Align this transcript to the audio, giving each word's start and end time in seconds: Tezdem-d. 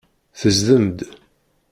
Tezdem-d. 0.39 0.99